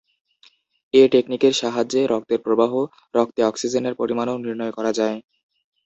এ 0.93 1.01
টেকনিকের 1.11 1.53
সাহায্যে 1.53 2.01
রক্তের 2.05 2.39
প্রবাহ, 2.45 2.71
রক্তে 3.15 3.41
অক্সিজেনের 3.45 3.93
পরিমাণও 3.95 4.35
নির্ণয় 4.37 4.73
করা 4.77 4.91
যায়। 4.99 5.17